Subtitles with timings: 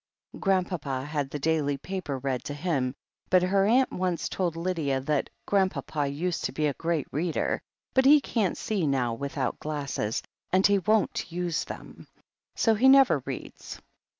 [0.39, 2.95] Grandpapa had the daily paper read to him,
[3.29, 7.61] but her aunt once told Lydia that "Grandpapa used to be a great reader,
[7.93, 12.07] but he can't see now without glasses, and he won't use them.
[12.55, 13.79] So he never reads."